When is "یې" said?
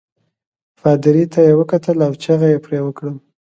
1.47-1.53